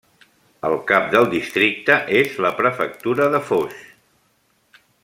El 0.69 0.77
cap 0.91 1.05
del 1.11 1.27
districte 1.33 1.99
és 2.23 2.41
la 2.47 2.53
prefectura 2.63 3.31
de 3.37 3.45
Foix. 3.53 3.81